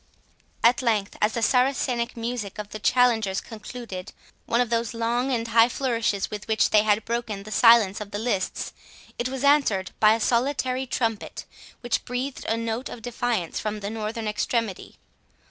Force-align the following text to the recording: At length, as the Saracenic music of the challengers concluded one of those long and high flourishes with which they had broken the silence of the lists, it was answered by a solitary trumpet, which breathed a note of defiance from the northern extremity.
At 0.63 0.81
length, 0.81 1.15
as 1.21 1.33
the 1.33 1.43
Saracenic 1.43 2.17
music 2.17 2.57
of 2.57 2.69
the 2.69 2.79
challengers 2.79 3.39
concluded 3.39 4.13
one 4.47 4.59
of 4.59 4.71
those 4.71 4.95
long 4.95 5.31
and 5.31 5.47
high 5.49 5.69
flourishes 5.69 6.31
with 6.31 6.47
which 6.47 6.71
they 6.71 6.81
had 6.81 7.05
broken 7.05 7.43
the 7.43 7.51
silence 7.51 8.01
of 8.01 8.09
the 8.09 8.17
lists, 8.17 8.73
it 9.19 9.29
was 9.29 9.43
answered 9.43 9.91
by 9.99 10.15
a 10.15 10.19
solitary 10.19 10.87
trumpet, 10.87 11.45
which 11.81 12.03
breathed 12.03 12.45
a 12.45 12.57
note 12.57 12.89
of 12.89 13.03
defiance 13.03 13.59
from 13.59 13.81
the 13.81 13.91
northern 13.91 14.27
extremity. 14.27 14.95